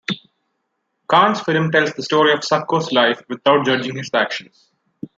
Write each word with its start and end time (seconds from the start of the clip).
Kahn's 1.07 1.41
film 1.41 1.69
tells 1.69 1.93
the 1.93 2.01
story 2.01 2.33
of 2.33 2.39
Succo's 2.39 2.91
life 2.91 3.21
without 3.29 3.63
judging 3.67 3.97
his 3.97 4.09
actions. 4.15 4.71